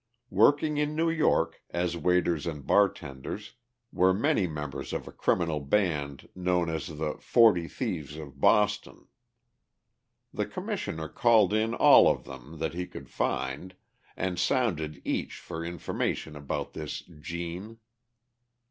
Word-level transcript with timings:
Working 0.31 0.77
in 0.77 0.95
New 0.95 1.11
York, 1.11 1.61
as 1.69 1.95
waiters 1.95 2.47
and 2.47 2.65
bartenders, 2.65 3.53
were 3.93 4.15
many 4.15 4.47
members 4.47 4.93
of 4.93 5.07
a 5.07 5.11
criminal 5.11 5.59
band 5.59 6.27
known 6.33 6.69
as 6.71 6.87
the 6.97 7.19
"Forty 7.19 7.67
Thieves 7.67 8.17
of 8.17 8.39
Boston." 8.41 9.05
The 10.33 10.47
Commissioner 10.47 11.07
called 11.07 11.53
in 11.53 11.75
all 11.75 12.07
of 12.07 12.23
them 12.23 12.57
that 12.57 12.73
he 12.73 12.87
could 12.87 13.09
find, 13.11 13.75
and 14.17 14.39
sounded 14.39 15.03
each 15.05 15.35
for 15.35 15.63
information 15.63 16.35
about 16.35 16.73
this 16.73 17.01
"Gene." 17.01 17.77